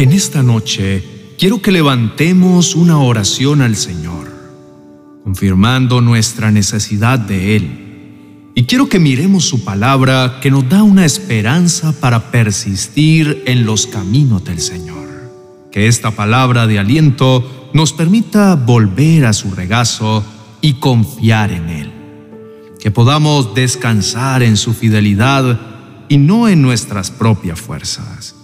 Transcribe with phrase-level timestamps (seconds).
[0.00, 4.32] En esta noche quiero que levantemos una oración al Señor,
[5.24, 8.50] confirmando nuestra necesidad de Él.
[8.54, 13.86] Y quiero que miremos su palabra que nos da una esperanza para persistir en los
[13.86, 15.06] caminos del Señor.
[15.70, 20.24] Que esta palabra de aliento nos permita volver a su regazo
[20.62, 21.92] y confiar en Él.
[22.80, 25.60] Que podamos descansar en su fidelidad
[26.08, 28.39] y no en nuestras propias fuerzas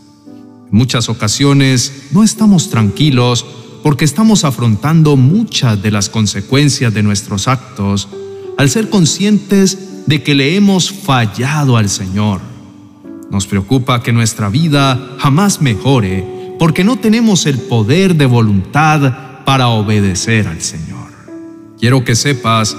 [0.70, 3.46] en muchas ocasiones no estamos tranquilos
[3.82, 8.08] porque estamos afrontando muchas de las consecuencias de nuestros actos
[8.58, 12.40] al ser conscientes de que le hemos fallado al Señor.
[13.30, 19.68] Nos preocupa que nuestra vida jamás mejore porque no tenemos el poder de voluntad para
[19.68, 21.12] obedecer al Señor.
[21.78, 22.76] Quiero que sepas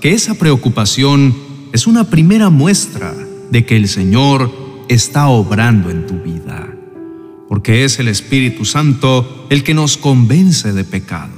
[0.00, 1.34] que esa preocupación
[1.72, 3.14] es una primera muestra
[3.50, 4.52] de que el Señor
[4.88, 6.79] está obrando en tu vida
[7.50, 11.32] porque es el Espíritu Santo el que nos convence de pecado.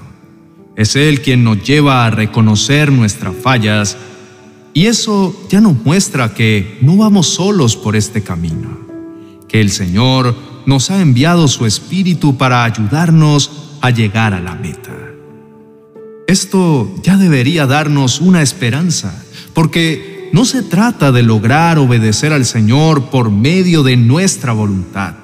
[0.77, 3.97] Es Él quien nos lleva a reconocer nuestras fallas
[4.75, 8.79] y eso ya nos muestra que no vamos solos por este camino,
[9.49, 14.95] que el Señor nos ha enviado su Espíritu para ayudarnos a llegar a la meta.
[16.27, 19.25] Esto ya debería darnos una esperanza,
[19.55, 25.22] porque no se trata de lograr obedecer al Señor por medio de nuestra voluntad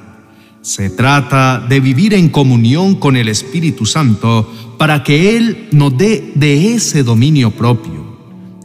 [0.63, 6.33] se trata de vivir en comunión con el Espíritu Santo para que Él nos dé
[6.35, 8.19] de ese dominio propio,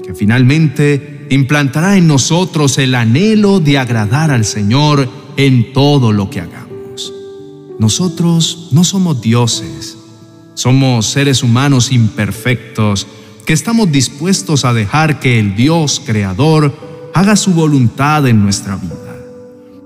[0.05, 6.41] que finalmente implantará en nosotros el anhelo de agradar al Señor en todo lo que
[6.41, 7.13] hagamos.
[7.79, 9.97] Nosotros no somos dioses,
[10.53, 13.07] somos seres humanos imperfectos
[13.45, 19.17] que estamos dispuestos a dejar que el Dios Creador haga su voluntad en nuestra vida.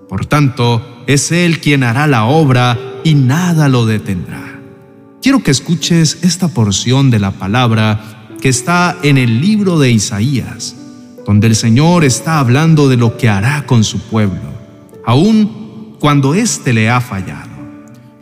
[0.09, 4.59] Por tanto, es Él quien hará la obra y nada lo detendrá.
[5.21, 10.75] Quiero que escuches esta porción de la palabra que está en el libro de Isaías,
[11.25, 14.53] donde el Señor está hablando de lo que hará con su pueblo,
[15.05, 17.55] aun cuando éste le ha fallado.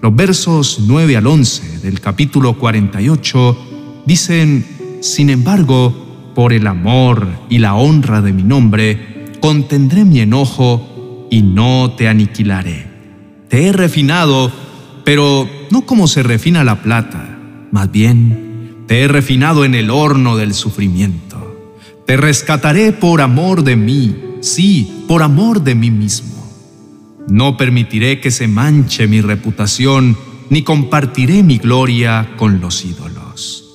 [0.02, 7.58] Los versos 9 al 11 del capítulo 48 dicen, Sin embargo, por el amor y
[7.58, 10.95] la honra de mi nombre, contendré mi enojo
[11.30, 12.88] y no te aniquilaré.
[13.50, 14.52] Te he refinado,
[15.04, 17.38] pero no como se refina la plata,
[17.72, 18.46] más bien
[18.88, 21.36] te he refinado en el horno del sufrimiento.
[22.06, 26.36] Te rescataré por amor de mí, sí, por amor de mí mismo.
[27.28, 30.16] No permitiré que se manche mi reputación,
[30.50, 33.66] ni compartiré mi gloria con los ídolos.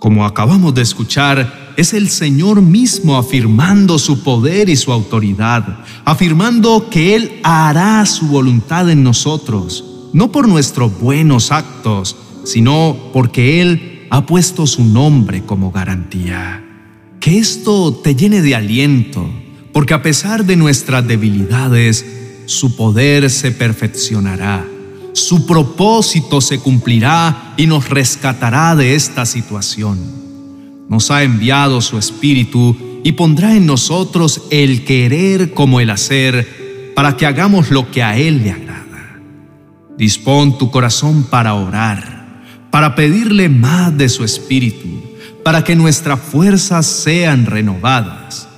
[0.00, 6.88] Como acabamos de escuchar, es el Señor mismo afirmando su poder y su autoridad, afirmando
[6.88, 14.06] que Él hará su voluntad en nosotros, no por nuestros buenos actos, sino porque Él
[14.10, 16.64] ha puesto su nombre como garantía.
[17.20, 19.28] Que esto te llene de aliento,
[19.72, 22.06] porque a pesar de nuestras debilidades,
[22.46, 24.66] su poder se perfeccionará,
[25.12, 30.25] su propósito se cumplirá y nos rescatará de esta situación
[30.88, 37.16] nos ha enviado su Espíritu y pondrá en nosotros el querer como el hacer para
[37.16, 39.20] que hagamos lo que a Él le agrada.
[39.98, 44.88] Dispón tu corazón para orar, para pedirle más de su Espíritu,
[45.44, 48.48] para que nuestras fuerzas sean renovadas.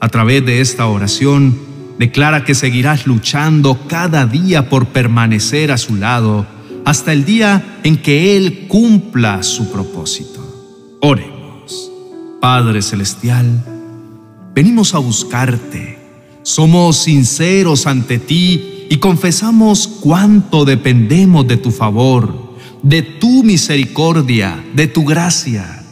[0.00, 1.58] A través de esta oración,
[1.98, 6.46] declara que seguirás luchando cada día por permanecer a su lado
[6.84, 10.98] hasta el día en que Él cumpla su propósito.
[11.00, 11.35] Ore.
[12.40, 13.64] Padre Celestial,
[14.54, 15.98] venimos a buscarte.
[16.42, 24.86] Somos sinceros ante ti y confesamos cuánto dependemos de tu favor, de tu misericordia, de
[24.86, 25.82] tu gracia.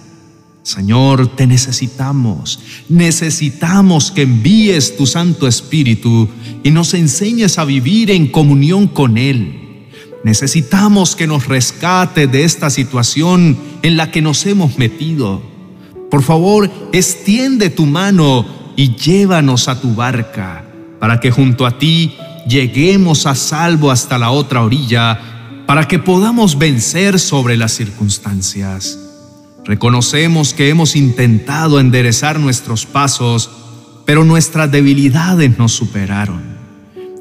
[0.62, 2.61] Señor, te necesitamos.
[2.88, 6.28] Necesitamos que envíes tu Santo Espíritu
[6.62, 9.88] y nos enseñes a vivir en comunión con Él.
[10.25, 15.54] Necesitamos que nos rescate de esta situación en la que nos hemos metido.
[16.14, 18.46] Por favor, extiende tu mano
[18.76, 20.64] y llévanos a tu barca,
[21.00, 22.14] para que junto a ti
[22.46, 28.96] lleguemos a salvo hasta la otra orilla, para que podamos vencer sobre las circunstancias.
[29.64, 33.50] Reconocemos que hemos intentado enderezar nuestros pasos,
[34.05, 36.44] pero nuestras debilidades nos superaron.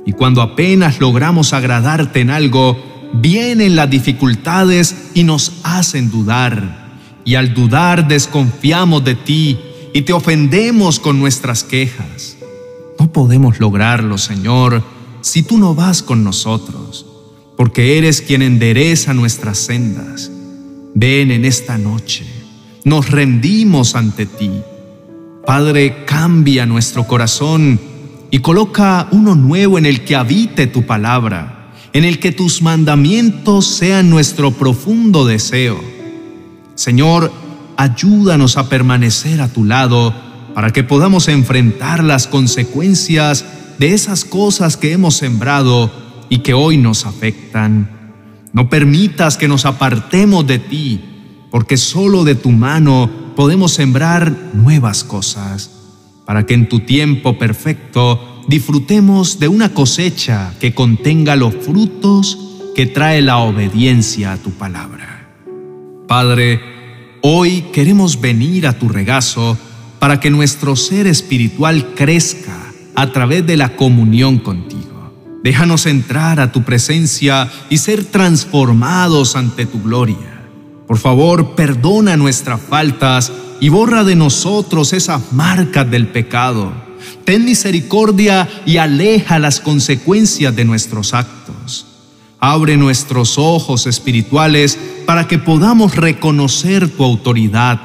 [0.06, 2.78] Y cuando apenas logramos agradarte en algo,
[3.16, 6.83] vienen las dificultades y nos hacen dudar
[7.26, 9.60] y al dudar desconfiamos de ti
[9.94, 12.38] y te ofendemos con nuestras quejas.
[13.00, 14.84] No podemos lograrlo, Señor,
[15.22, 17.06] si tú no vas con nosotros,
[17.58, 20.32] porque eres quien endereza nuestras sendas.
[20.96, 22.26] Ven en esta noche,
[22.84, 24.52] nos rendimos ante ti.
[25.46, 27.80] Padre, cambia nuestro corazón
[28.32, 33.68] y coloca uno nuevo en el que habite tu palabra, en el que tus mandamientos
[33.68, 35.80] sean nuestro profundo deseo.
[36.76, 37.32] Señor,
[37.78, 40.14] ayúdanos a permanecer a tu lado
[40.54, 43.46] para que podamos enfrentar las consecuencias
[43.78, 45.92] de esas cosas que hemos sembrado
[46.30, 47.90] y que hoy nos afectan.
[48.54, 51.02] No permitas que nos apartemos de ti,
[51.52, 55.72] porque solo de tu mano podemos sembrar nuevas cosas,
[56.26, 62.38] para que en tu tiempo perfecto disfrutemos de una cosecha que contenga los frutos
[62.76, 65.13] que trae la obediencia a tu palabra.
[66.08, 66.62] Padre,
[67.22, 69.58] hoy queremos venir a tu regazo
[70.00, 75.14] para que nuestro ser espiritual crezca a través de la comunión contigo.
[75.44, 80.48] Déjanos entrar a tu presencia y ser transformados ante tu gloria.
[80.88, 86.74] Por favor, perdona nuestras faltas y borra de nosotros esas marcas del pecado.
[87.24, 91.93] Ten misericordia y aleja las consecuencias de nuestros actos.
[92.46, 97.80] Abre nuestros ojos espirituales para que podamos reconocer tu autoridad,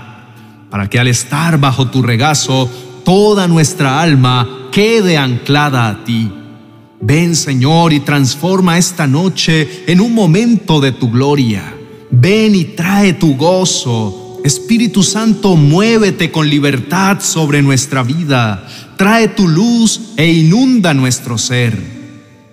[0.68, 2.68] para que al estar bajo tu regazo,
[3.04, 6.32] toda nuestra alma quede anclada a ti
[7.00, 11.74] Ven Señor y transforma esta noche en un momento de tu gloria.
[12.10, 14.40] Ven y trae tu gozo.
[14.44, 18.66] Espíritu Santo, muévete con libertad sobre nuestra vida.
[18.96, 21.97] Trae tu luz e inunda nuestro ser.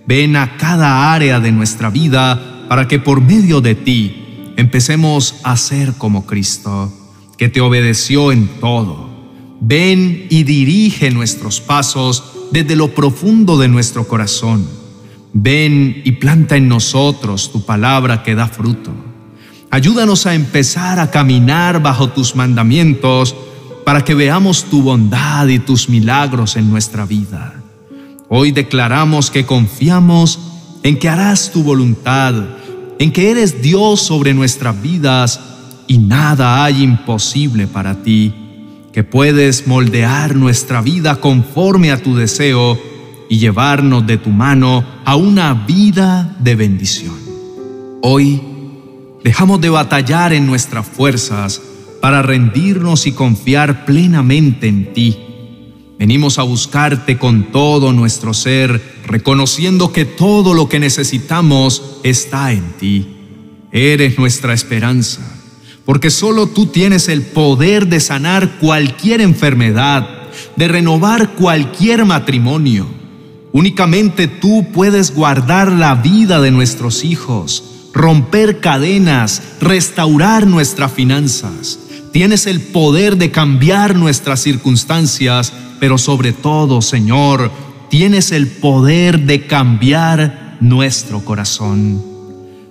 [0.08, 5.58] Ven a cada área de nuestra vida para que por medio de ti empecemos a
[5.58, 6.94] ser como Cristo,
[7.38, 9.10] que te obedeció en todo.
[9.62, 14.68] Ven y dirige nuestros pasos desde lo profundo de nuestro corazón.
[15.34, 18.92] Ven y planta en nosotros tu palabra que da fruto.
[19.72, 23.36] Ayúdanos a empezar a caminar bajo tus mandamientos
[23.84, 27.65] para que veamos tu bondad y tus milagros en nuestra vida.
[28.30, 30.40] Hoy declaramos que confiamos
[30.84, 32.34] en que harás tu voluntad,
[33.00, 35.40] en que eres Dios sobre nuestras vidas
[35.88, 38.34] y nada hay imposible para ti
[38.96, 42.80] que puedes moldear nuestra vida conforme a tu deseo
[43.30, 47.16] y llevarnos de tu mano a una vida de bendición.
[48.02, 48.42] Hoy
[49.22, 51.62] dejamos de batallar en nuestras fuerzas
[52.00, 55.25] para rendirnos y confiar plenamente en ti.
[55.98, 62.74] Venimos a buscarte con todo nuestro ser, reconociendo que todo lo que necesitamos está en
[62.74, 63.08] ti.
[63.72, 65.36] Eres nuestra esperanza
[65.86, 70.10] porque solo tú tienes el poder de sanar cualquier enfermedad,
[70.56, 72.88] de renovar cualquier matrimonio.
[73.54, 77.64] Únicamente tú puedes guardar la vida de nuestros hijos,
[77.94, 81.80] romper cadenas, restaurar nuestras finanzas.
[82.16, 85.52] Tienes el poder de cambiar nuestras circunstancias,
[85.82, 87.52] pero sobre todo, Señor,
[87.90, 92.02] tienes el poder de cambiar nuestro corazón.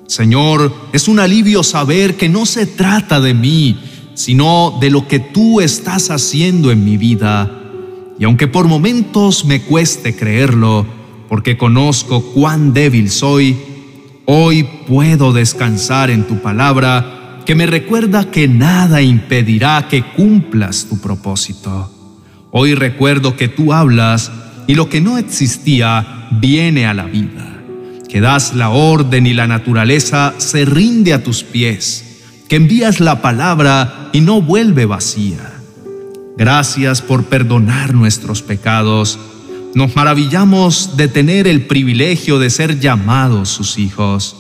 [0.07, 3.79] Señor, es un alivio saber que no se trata de mí,
[4.15, 7.51] sino de lo que tú estás haciendo en mi vida.
[8.19, 10.87] Y aunque por momentos me cueste creerlo,
[11.29, 13.59] porque conozco cuán débil soy,
[14.25, 21.01] hoy puedo descansar en tu palabra que me recuerda que nada impedirá que cumplas tu
[21.01, 21.91] propósito.
[22.51, 24.31] Hoy recuerdo que tú hablas
[24.67, 27.55] y lo que no existía viene a la vida
[28.15, 33.21] que das la orden y la naturaleza se rinde a tus pies, que envías la
[33.21, 35.61] palabra y no vuelve vacía.
[36.39, 39.19] Gracias por perdonar nuestros pecados.
[39.75, 44.37] Nos maravillamos de tener el privilegio de ser llamados sus hijos.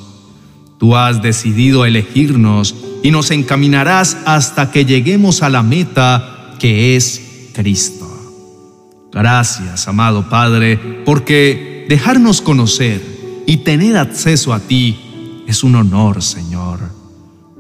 [0.79, 7.51] Tú has decidido elegirnos y nos encaminarás hasta que lleguemos a la meta que es
[7.53, 8.09] Cristo.
[9.13, 16.81] Gracias, amado Padre, porque dejarnos conocer y tener acceso a ti es un honor, Señor.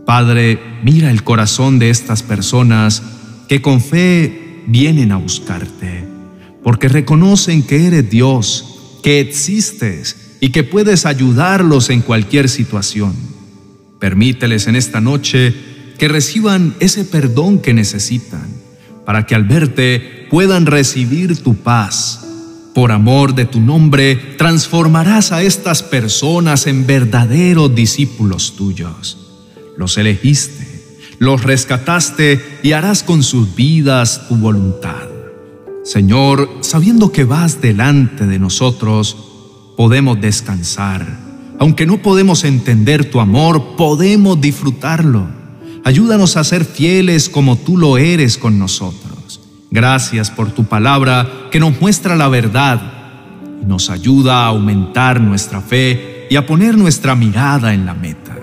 [0.07, 3.03] Padre, mira el corazón de estas personas
[3.47, 6.09] que con fe vienen a buscarte,
[6.63, 13.34] porque reconocen que eres Dios, que existes y que puedes ayudarlos en cualquier situación.
[14.05, 15.55] Permíteles en esta noche
[15.97, 18.47] que reciban ese perdón que necesitan,
[19.07, 22.21] para que al verte puedan recibir tu paz
[22.75, 29.17] por amor de tu nombre, transformarás a estas personas en verdaderos discípulos tuyos.
[29.79, 30.69] Los elegiste,
[31.19, 35.09] los rescataste y harás con sus vidas tu voluntad.
[35.83, 39.17] Señor, sabiendo que vas delante de nosotros,
[39.79, 41.24] podemos descansar,
[41.59, 45.27] Aunque no podemos entender tu amor, podemos disfrutarlo.
[45.85, 49.41] Ayúdanos a ser fieles como tú lo eres con nosotros.
[49.71, 52.81] Gracias por tu palabra que nos muestra la verdad
[53.63, 58.37] y nos ayuda a aumentar nuestra fe y a poner nuestra mirada en la meta.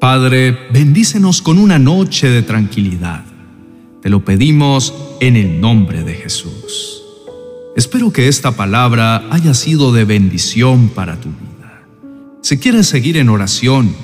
[0.00, 3.22] Padre, bendícenos con una noche de tranquilidad.
[4.00, 7.02] Te lo pedimos en el nombre de Jesús.
[7.76, 11.49] Espero que esta palabra haya sido de bendición para tu vida.
[12.42, 13.94] Si quieres seguir en oración,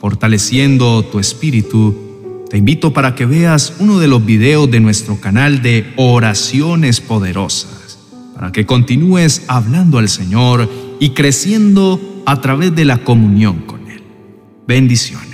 [0.00, 5.62] fortaleciendo tu espíritu, te invito para que veas uno de los videos de nuestro canal
[5.62, 7.98] de oraciones poderosas,
[8.34, 14.02] para que continúes hablando al Señor y creciendo a través de la comunión con Él.
[14.66, 15.27] Bendiciones.